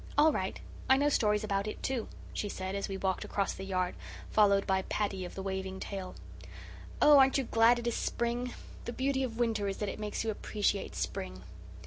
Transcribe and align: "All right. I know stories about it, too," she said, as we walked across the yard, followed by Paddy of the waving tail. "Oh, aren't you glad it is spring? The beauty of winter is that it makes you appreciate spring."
"All 0.17 0.31
right. 0.33 0.59
I 0.89 0.97
know 0.97 1.09
stories 1.09 1.43
about 1.43 1.67
it, 1.67 1.83
too," 1.83 2.07
she 2.33 2.49
said, 2.49 2.73
as 2.73 2.87
we 2.89 2.97
walked 2.97 3.23
across 3.23 3.53
the 3.53 3.63
yard, 3.65 3.93
followed 4.31 4.65
by 4.65 4.81
Paddy 4.89 5.25
of 5.25 5.35
the 5.35 5.43
waving 5.43 5.79
tail. 5.79 6.15
"Oh, 6.99 7.19
aren't 7.19 7.37
you 7.37 7.43
glad 7.43 7.77
it 7.77 7.85
is 7.85 7.97
spring? 7.97 8.51
The 8.85 8.93
beauty 8.93 9.21
of 9.21 9.37
winter 9.37 9.67
is 9.67 9.77
that 9.77 9.89
it 9.89 9.99
makes 9.99 10.23
you 10.23 10.31
appreciate 10.31 10.95
spring." 10.95 11.43